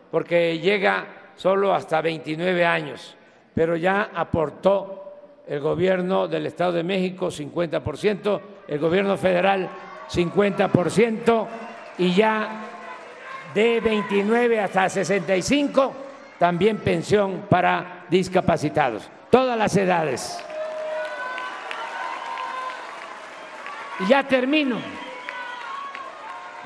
porque 0.09 0.57
llega 0.57 1.05
solo 1.35 1.73
hasta 1.73 2.01
29 2.01 2.65
años, 2.65 3.15
pero 3.53 3.75
ya 3.75 4.09
aportó 4.13 5.03
el 5.47 5.59
gobierno 5.59 6.27
del 6.27 6.45
Estado 6.45 6.73
de 6.73 6.83
México 6.83 7.27
50%, 7.27 8.41
el 8.67 8.79
gobierno 8.79 9.17
federal 9.17 9.69
50% 10.09 11.47
y 11.97 12.13
ya 12.13 12.61
de 13.53 13.79
29 13.79 14.59
hasta 14.59 14.89
65 14.89 15.93
también 16.39 16.77
pensión 16.77 17.45
para 17.49 18.05
discapacitados, 18.09 19.09
todas 19.29 19.57
las 19.57 19.75
edades. 19.77 20.43
Y 23.99 24.07
ya 24.07 24.27
termino. 24.27 24.77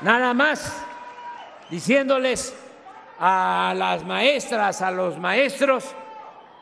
Nada 0.02 0.32
más 0.32 0.84
diciéndoles 1.70 2.56
a 3.18 3.74
las 3.76 4.04
maestras, 4.04 4.80
a 4.82 4.90
los 4.90 5.18
maestros, 5.18 5.94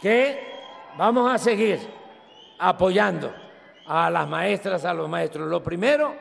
que 0.00 0.54
vamos 0.96 1.32
a 1.32 1.38
seguir 1.38 1.78
apoyando 2.58 3.32
a 3.86 4.10
las 4.10 4.28
maestras, 4.28 4.84
a 4.84 4.94
los 4.94 5.08
maestros. 5.08 5.48
Lo 5.48 5.62
primero 5.62 6.14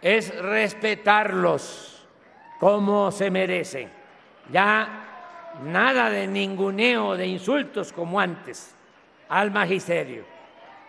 es 0.00 0.36
respetarlos 0.40 2.06
como 2.58 3.10
se 3.10 3.30
merecen. 3.30 3.90
Ya 4.50 5.04
nada 5.62 6.10
de 6.10 6.26
ninguneo, 6.26 7.16
de 7.16 7.26
insultos 7.26 7.92
como 7.92 8.18
antes 8.18 8.74
al 9.28 9.50
magisterio. 9.50 10.24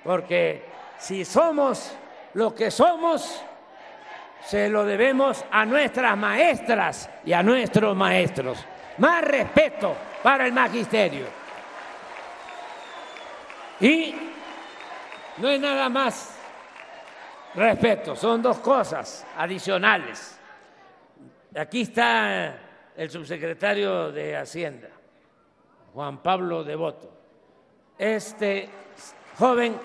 Porque 0.04 0.66
si 0.98 1.26
somos 1.26 1.96
lo 2.34 2.56
que 2.56 2.72
somos, 2.72 3.44
se 4.44 4.70
lo 4.70 4.86
debemos 4.86 5.44
a 5.52 5.66
nuestras 5.66 6.18
maestras 6.18 7.10
y 7.26 7.34
a 7.34 7.44
nuestros 7.44 7.96
maestros. 7.96 8.66
Más 8.98 9.24
respeto 9.24 9.96
para 10.24 10.46
el 10.46 10.54
magisterio. 10.54 11.26
Y 13.80 14.14
no 15.38 15.50
es 15.50 15.60
nada 15.60 15.88
más 15.90 16.38
respeto, 17.56 18.16
son 18.16 18.42
dos 18.42 18.60
cosas 18.60 19.26
adicionales. 19.38 20.38
Aquí 21.56 21.82
está 21.82 22.56
el 22.96 23.10
subsecretario 23.10 24.12
de 24.12 24.36
Hacienda, 24.36 24.90
Juan 25.94 26.22
Pablo 26.22 26.64
Devoto. 26.64 27.12
Este 27.98 28.70
joven 29.38 29.76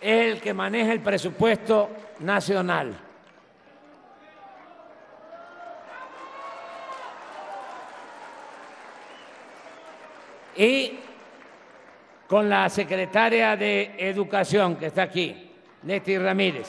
es 0.00 0.34
el 0.34 0.40
que 0.40 0.52
maneja 0.52 0.92
el 0.92 1.00
presupuesto 1.00 1.88
nacional. 2.20 3.11
Y 10.56 10.98
con 12.26 12.48
la 12.48 12.68
secretaria 12.68 13.56
de 13.56 13.94
Educación 13.98 14.76
que 14.76 14.86
está 14.86 15.02
aquí, 15.02 15.50
Neti 15.82 16.18
Ramírez. 16.18 16.68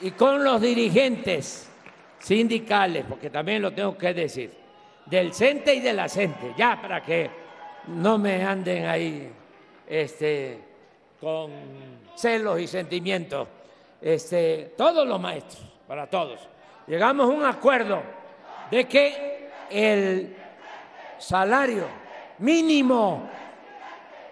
Y 0.00 0.10
con 0.12 0.42
los 0.42 0.60
dirigentes 0.60 1.70
sindicales, 2.18 3.04
porque 3.08 3.30
también 3.30 3.62
lo 3.62 3.72
tengo 3.72 3.96
que 3.96 4.12
decir, 4.12 4.52
del 5.06 5.32
CENTE 5.32 5.74
y 5.74 5.80
de 5.80 5.92
la 5.92 6.08
CENTE, 6.08 6.54
ya 6.56 6.80
para 6.80 7.02
que 7.02 7.30
no 7.88 8.18
me 8.18 8.42
anden 8.44 8.86
ahí 8.86 9.30
este, 9.86 10.58
con 11.20 11.50
celos 12.14 12.60
y 12.60 12.66
sentimientos, 12.66 13.48
este, 14.00 14.72
todos 14.76 15.06
los 15.06 15.20
maestros, 15.20 15.62
para 15.86 16.08
todos. 16.08 16.40
Llegamos 16.86 17.30
a 17.30 17.32
un 17.32 17.44
acuerdo 17.44 18.02
de 18.70 18.86
que 18.86 19.50
el 19.70 20.36
salario 21.18 21.86
mínimo, 22.38 23.28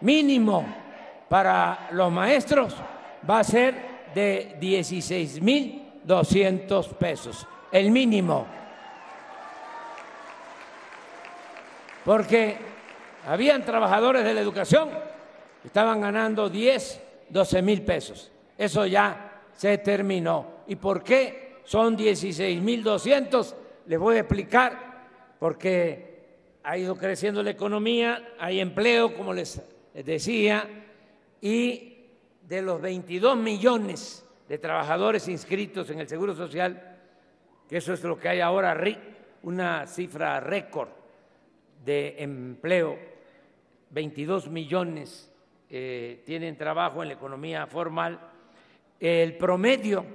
mínimo 0.00 0.64
para 1.28 1.88
los 1.92 2.10
maestros 2.12 2.74
va 3.28 3.40
a 3.40 3.44
ser 3.44 3.92
de 4.14 4.56
16.200 4.60 6.88
pesos, 6.94 7.46
el 7.70 7.90
mínimo. 7.90 8.46
Porque 12.04 12.56
habían 13.26 13.64
trabajadores 13.64 14.24
de 14.24 14.34
la 14.34 14.40
educación 14.40 14.90
que 15.60 15.68
estaban 15.68 16.00
ganando 16.00 16.50
10, 16.50 17.00
12 17.28 17.62
mil 17.62 17.82
pesos. 17.82 18.32
Eso 18.58 18.84
ya 18.86 19.42
se 19.54 19.78
terminó. 19.78 20.46
¿Y 20.66 20.74
por 20.76 21.02
qué 21.02 21.60
son 21.64 21.96
16.200? 21.96 23.54
Les 23.86 23.98
voy 23.98 24.16
a 24.16 24.20
explicar, 24.20 25.36
porque 25.38 26.12
ha 26.62 26.78
ido 26.78 26.96
creciendo 26.96 27.42
la 27.42 27.50
economía, 27.50 28.34
hay 28.38 28.60
empleo, 28.60 29.14
como 29.16 29.32
les 29.32 29.60
decía, 29.92 30.68
y 31.40 31.96
de 32.46 32.62
los 32.62 32.80
22 32.80 33.36
millones 33.36 34.24
de 34.48 34.58
trabajadores 34.58 35.26
inscritos 35.26 35.90
en 35.90 35.98
el 35.98 36.08
Seguro 36.08 36.34
Social, 36.34 36.98
que 37.68 37.78
eso 37.78 37.92
es 37.92 38.04
lo 38.04 38.18
que 38.18 38.28
hay 38.28 38.40
ahora, 38.40 38.80
una 39.42 39.86
cifra 39.88 40.38
récord 40.38 40.90
de 41.84 42.16
empleo, 42.18 42.96
22 43.90 44.48
millones 44.48 45.32
eh, 45.68 46.22
tienen 46.24 46.56
trabajo 46.56 47.02
en 47.02 47.08
la 47.08 47.14
economía 47.14 47.66
formal, 47.66 48.20
el 49.00 49.36
promedio 49.36 50.06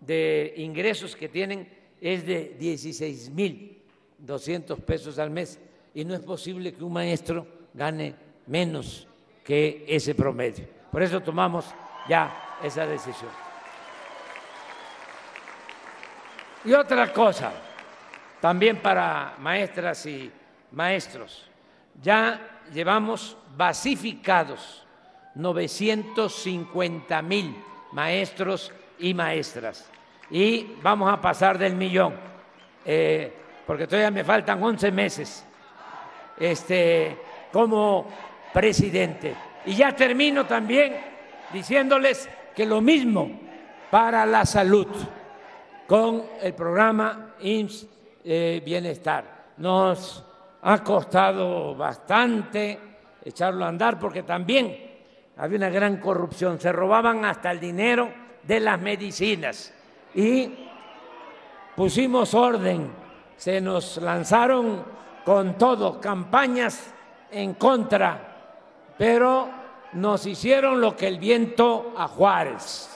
de 0.00 0.54
ingresos 0.56 1.14
que 1.14 1.28
tienen 1.28 1.77
es 2.00 2.26
de 2.26 2.56
16 2.58 3.30
mil 3.30 3.78
200 4.18 4.80
pesos 4.80 5.18
al 5.18 5.30
mes 5.30 5.58
y 5.94 6.04
no 6.04 6.14
es 6.14 6.20
posible 6.20 6.74
que 6.74 6.84
un 6.84 6.92
maestro 6.92 7.46
gane 7.72 8.14
menos 8.46 9.06
que 9.44 9.84
ese 9.88 10.14
promedio. 10.14 10.66
Por 10.90 11.02
eso 11.02 11.20
tomamos 11.20 11.66
ya 12.08 12.58
esa 12.62 12.86
decisión. 12.86 13.30
Y 16.64 16.72
otra 16.72 17.12
cosa, 17.12 17.52
también 18.40 18.82
para 18.82 19.36
maestras 19.38 20.04
y 20.06 20.30
maestros, 20.72 21.48
ya 22.02 22.64
llevamos 22.72 23.36
basificados 23.56 24.84
950 25.34 27.22
mil 27.22 27.56
maestros 27.92 28.72
y 28.98 29.14
maestras 29.14 29.88
y 30.30 30.74
vamos 30.82 31.12
a 31.12 31.20
pasar 31.20 31.58
del 31.58 31.74
millón, 31.74 32.14
eh, 32.84 33.32
porque 33.66 33.86
todavía 33.86 34.10
me 34.10 34.24
faltan 34.24 34.62
11 34.62 34.92
meses 34.92 35.46
este, 36.38 37.18
como 37.52 38.06
presidente. 38.52 39.34
Y 39.66 39.74
ya 39.74 39.94
termino 39.94 40.46
también 40.46 40.96
diciéndoles 41.52 42.28
que 42.54 42.66
lo 42.66 42.80
mismo 42.80 43.30
para 43.90 44.26
la 44.26 44.44
salud 44.44 44.86
con 45.86 46.24
el 46.42 46.54
programa 46.54 47.34
IMSS 47.40 47.86
eh, 48.24 48.62
Bienestar. 48.64 49.52
Nos 49.56 50.24
ha 50.62 50.82
costado 50.84 51.74
bastante 51.74 52.78
echarlo 53.24 53.64
a 53.64 53.68
andar 53.68 53.98
porque 53.98 54.22
también 54.22 54.88
había 55.36 55.56
una 55.56 55.70
gran 55.70 55.98
corrupción, 55.98 56.60
se 56.60 56.72
robaban 56.72 57.24
hasta 57.24 57.50
el 57.50 57.60
dinero 57.60 58.10
de 58.42 58.60
las 58.60 58.80
medicinas 58.80 59.72
y 60.14 60.50
pusimos 61.76 62.34
orden, 62.34 62.90
se 63.36 63.60
nos 63.60 63.98
lanzaron 63.98 64.84
con 65.24 65.58
todo, 65.58 66.00
campañas 66.00 66.92
en 67.30 67.54
contra, 67.54 68.94
pero 68.96 69.48
nos 69.92 70.26
hicieron 70.26 70.80
lo 70.80 70.96
que 70.96 71.06
el 71.06 71.18
viento 71.18 71.94
a 71.96 72.08
Juárez. 72.08 72.90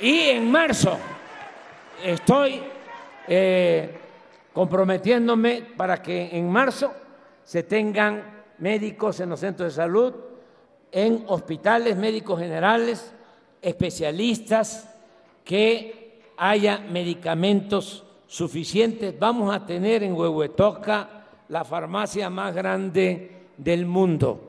Y 0.00 0.30
en 0.30 0.50
marzo 0.50 0.98
estoy 2.02 2.62
eh, 3.28 3.98
comprometiéndome 4.52 5.62
para 5.76 6.02
que 6.02 6.36
en 6.36 6.50
marzo 6.50 6.92
se 7.44 7.62
tengan 7.62 8.44
médicos 8.58 9.20
en 9.20 9.30
los 9.30 9.40
centros 9.40 9.68
de 9.72 9.82
salud, 9.82 10.14
en 10.92 11.24
hospitales, 11.26 11.96
médicos 11.96 12.38
generales, 12.38 13.12
especialistas, 13.62 14.88
que 15.44 16.20
haya 16.36 16.78
medicamentos 16.78 18.04
suficientes. 18.26 19.18
Vamos 19.18 19.54
a 19.54 19.66
tener 19.66 20.02
en 20.02 20.14
Huehuetoca 20.14 21.08
la 21.48 21.64
farmacia 21.64 22.30
más 22.30 22.54
grande 22.54 23.30
del 23.56 23.86
mundo, 23.86 24.40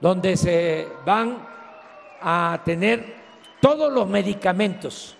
donde 0.00 0.36
se 0.36 0.88
van 1.04 1.46
a 2.20 2.60
tener 2.64 3.14
todos 3.60 3.92
los 3.92 4.08
medicamentos 4.08 5.16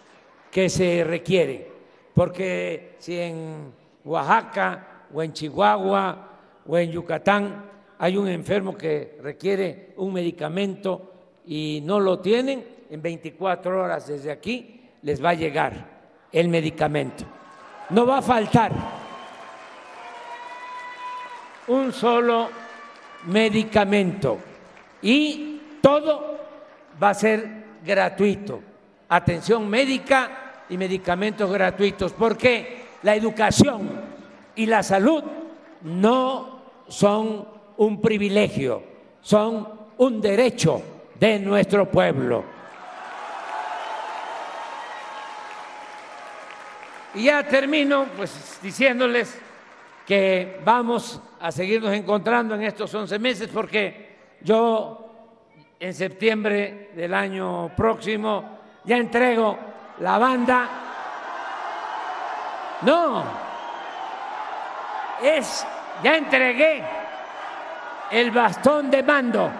que 0.50 0.68
se 0.68 1.04
requieren, 1.04 1.66
porque 2.14 2.96
si 2.98 3.18
en 3.18 3.72
Oaxaca 4.04 5.06
o 5.12 5.22
en 5.22 5.32
Chihuahua 5.32 6.28
o 6.66 6.76
en 6.78 6.90
Yucatán 6.90 7.64
hay 8.02 8.16
un 8.16 8.28
enfermo 8.28 8.78
que 8.78 9.18
requiere 9.22 9.92
un 9.98 10.14
medicamento 10.14 11.12
y 11.44 11.82
no 11.84 12.00
lo 12.00 12.18
tienen, 12.18 12.64
en 12.88 13.02
24 13.02 13.82
horas 13.82 14.06
desde 14.06 14.32
aquí 14.32 14.88
les 15.02 15.22
va 15.22 15.30
a 15.30 15.34
llegar 15.34 16.00
el 16.32 16.48
medicamento. 16.48 17.24
No 17.90 18.06
va 18.06 18.18
a 18.18 18.22
faltar 18.22 18.72
un 21.68 21.92
solo 21.92 22.48
medicamento 23.26 24.38
y 25.02 25.60
todo 25.82 26.38
va 27.02 27.10
a 27.10 27.14
ser 27.14 27.64
gratuito. 27.84 28.62
Atención 29.10 29.68
médica 29.68 30.64
y 30.70 30.78
medicamentos 30.78 31.52
gratuitos, 31.52 32.14
porque 32.14 32.82
la 33.02 33.14
educación 33.14 33.90
y 34.56 34.64
la 34.64 34.82
salud 34.82 35.22
no 35.82 36.62
son 36.88 37.59
un 37.80 37.98
privilegio, 37.98 38.82
son 39.22 39.66
un 39.96 40.20
derecho 40.20 40.82
de 41.14 41.38
nuestro 41.38 41.90
pueblo. 41.90 42.44
Y 47.14 47.24
ya 47.24 47.42
termino 47.42 48.04
pues 48.16 48.58
diciéndoles 48.62 49.40
que 50.06 50.60
vamos 50.62 51.22
a 51.40 51.50
seguirnos 51.50 51.94
encontrando 51.94 52.54
en 52.54 52.64
estos 52.64 52.92
11 52.94 53.18
meses 53.18 53.48
porque 53.52 54.16
yo 54.42 55.12
en 55.80 55.94
septiembre 55.94 56.90
del 56.94 57.14
año 57.14 57.74
próximo 57.74 58.58
ya 58.84 58.98
entrego 58.98 59.58
la 60.00 60.18
banda. 60.18 60.68
No, 62.82 63.24
es, 65.22 65.66
ya 66.02 66.16
entregué 66.18 66.99
el 68.10 68.30
bastón 68.30 68.90
de 68.90 69.02
mando 69.02 69.50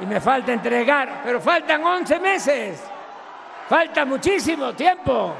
y 0.00 0.06
me 0.06 0.20
falta 0.20 0.52
entregar, 0.52 1.20
pero 1.24 1.40
faltan 1.40 1.84
11 1.84 2.18
meses, 2.20 2.82
falta 3.68 4.04
muchísimo 4.04 4.72
tiempo. 4.72 5.32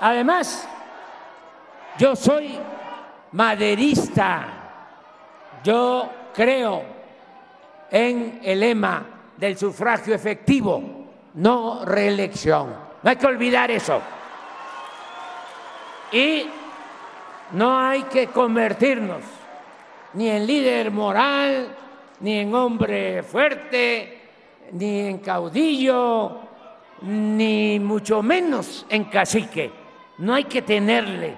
Además, 0.00 0.68
yo 1.96 2.14
soy 2.14 2.58
maderista, 3.32 4.46
yo 5.64 6.10
creo 6.34 6.84
en 7.90 8.40
el 8.44 8.60
lema 8.60 9.04
del 9.36 9.56
sufragio 9.56 10.14
efectivo, 10.14 10.82
no 11.34 11.84
reelección. 11.84 12.88
No 13.02 13.10
hay 13.10 13.16
que 13.16 13.26
olvidar 13.26 13.70
eso. 13.70 14.00
Y 16.12 16.46
no 17.52 17.78
hay 17.78 18.02
que 18.04 18.26
convertirnos 18.28 19.37
ni 20.14 20.28
en 20.28 20.46
líder 20.46 20.90
moral, 20.90 21.68
ni 22.20 22.38
en 22.38 22.54
hombre 22.54 23.22
fuerte, 23.22 24.20
ni 24.72 25.00
en 25.00 25.18
caudillo, 25.18 26.40
ni 27.02 27.78
mucho 27.78 28.22
menos 28.22 28.86
en 28.88 29.04
cacique. 29.04 29.70
No 30.18 30.34
hay 30.34 30.44
que 30.44 30.62
tenerle 30.62 31.34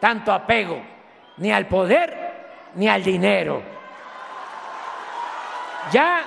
tanto 0.00 0.32
apego 0.32 0.82
ni 1.38 1.52
al 1.52 1.66
poder 1.66 2.70
ni 2.74 2.88
al 2.88 3.02
dinero. 3.02 3.62
Ya 5.92 6.24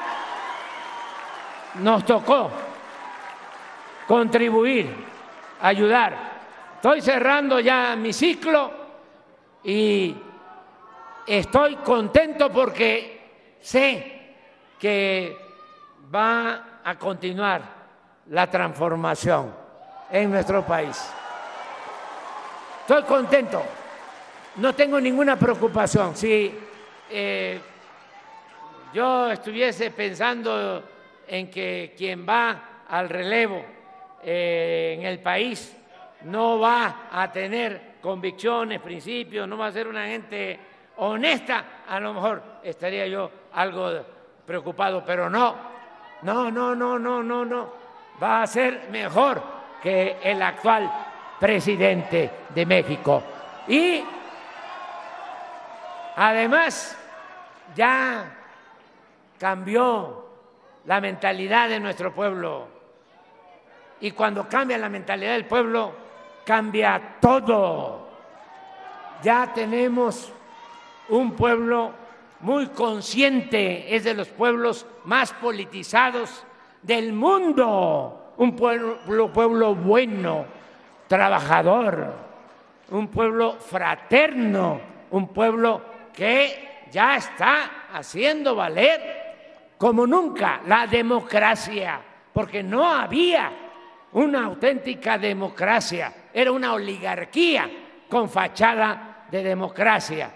nos 1.75 2.05
tocó 2.05 2.51
contribuir, 4.07 4.93
ayudar. 5.61 6.35
Estoy 6.75 7.01
cerrando 7.01 7.59
ya 7.59 7.95
mi 7.95 8.13
ciclo 8.13 8.71
y 9.63 10.15
estoy 11.27 11.75
contento 11.77 12.51
porque 12.51 13.57
sé 13.61 14.35
que 14.79 15.37
va 16.13 16.81
a 16.83 16.95
continuar 16.97 17.61
la 18.29 18.49
transformación 18.49 19.53
en 20.11 20.31
nuestro 20.31 20.63
país. 20.65 21.11
Estoy 22.81 23.03
contento, 23.03 23.63
no 24.57 24.73
tengo 24.73 24.99
ninguna 25.01 25.37
preocupación. 25.37 26.15
Si 26.15 26.53
eh, 27.09 27.59
yo 28.93 29.31
estuviese 29.31 29.91
pensando 29.91 30.83
en 31.27 31.49
que 31.49 31.95
quien 31.97 32.27
va 32.27 32.83
al 32.87 33.09
relevo 33.09 33.65
eh, 34.23 34.95
en 34.97 35.05
el 35.05 35.19
país 35.19 35.75
no 36.23 36.59
va 36.59 37.09
a 37.11 37.31
tener 37.31 37.95
convicciones, 38.01 38.79
principios, 38.81 39.47
no 39.47 39.57
va 39.57 39.67
a 39.67 39.71
ser 39.71 39.87
una 39.87 40.05
gente 40.05 40.59
honesta, 40.97 41.63
a 41.87 41.99
lo 41.99 42.13
mejor 42.13 42.41
estaría 42.63 43.07
yo 43.07 43.29
algo 43.53 43.91
preocupado, 44.45 45.03
pero 45.05 45.29
no, 45.29 45.55
no, 46.21 46.49
no, 46.51 46.75
no, 46.75 46.99
no, 46.99 47.23
no, 47.23 47.45
no, 47.45 47.73
va 48.21 48.43
a 48.43 48.47
ser 48.47 48.87
mejor 48.89 49.41
que 49.81 50.17
el 50.23 50.41
actual 50.41 50.89
presidente 51.39 52.31
de 52.49 52.65
México. 52.65 53.23
Y 53.67 54.03
además 56.15 56.97
ya 57.75 58.35
cambió 59.39 60.25
la 60.85 61.01
mentalidad 61.01 61.69
de 61.69 61.79
nuestro 61.79 62.13
pueblo. 62.13 62.67
Y 63.99 64.11
cuando 64.11 64.47
cambia 64.47 64.77
la 64.77 64.89
mentalidad 64.89 65.33
del 65.33 65.45
pueblo, 65.45 65.93
cambia 66.45 67.17
todo. 67.19 68.07
Ya 69.21 69.51
tenemos 69.53 70.31
un 71.09 71.33
pueblo 71.33 71.91
muy 72.41 72.67
consciente, 72.67 73.95
es 73.95 74.03
de 74.03 74.13
los 74.13 74.27
pueblos 74.27 74.85
más 75.05 75.33
politizados 75.33 76.45
del 76.81 77.13
mundo, 77.13 78.33
un 78.37 78.55
pueblo, 78.55 79.75
bueno, 79.75 80.45
trabajador, 81.07 82.13
un 82.91 83.07
pueblo 83.07 83.53
fraterno, 83.53 84.79
un 85.11 85.27
pueblo 85.29 85.81
que 86.13 86.83
ya 86.91 87.15
está 87.15 87.87
haciendo 87.93 88.55
valer 88.55 89.25
como 89.77 90.05
nunca 90.05 90.61
la 90.67 90.87
democracia, 90.87 91.99
porque 92.33 92.61
no 92.61 92.89
había 92.89 93.51
una 94.13 94.45
auténtica 94.45 95.17
democracia, 95.17 96.13
era 96.33 96.51
una 96.51 96.73
oligarquía 96.73 97.69
con 98.09 98.29
fachada 98.29 99.25
de 99.29 99.43
democracia. 99.43 100.31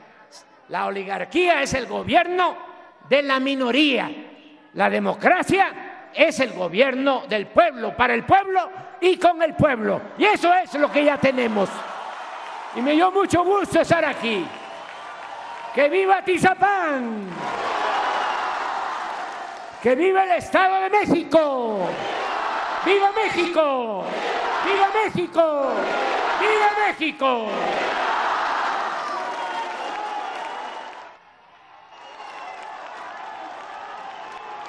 La 0.69 0.85
oligarquía 0.85 1.63
es 1.63 1.73
el 1.73 1.87
gobierno 1.87 2.55
de 3.09 3.23
la 3.23 3.39
minoría, 3.39 4.09
la 4.73 4.89
democracia 4.89 6.09
es 6.13 6.39
el 6.39 6.53
gobierno 6.53 7.23
del 7.27 7.47
pueblo, 7.47 7.95
para 7.95 8.13
el 8.13 8.23
pueblo 8.23 8.69
y 9.01 9.17
con 9.17 9.41
el 9.41 9.55
pueblo. 9.55 9.99
Y 10.19 10.25
eso 10.25 10.53
es 10.53 10.75
lo 10.75 10.91
que 10.91 11.03
ya 11.03 11.17
tenemos. 11.17 11.69
Y 12.75 12.81
me 12.81 12.91
dio 12.91 13.11
mucho 13.11 13.43
gusto 13.43 13.81
estar 13.81 14.05
aquí. 14.05 14.45
¡Que 15.73 15.89
viva 15.89 16.21
Tizapán! 16.23 17.29
¡Que 19.81 19.95
viva 19.95 20.23
el 20.23 20.31
Estado 20.31 20.81
de 20.81 20.89
México! 20.91 21.89
¡Viva 22.85 23.11
México! 23.11 24.05
¡Viva 24.65 24.87
México! 25.03 25.71
¡Viva 26.39 26.87
México! 26.87 27.47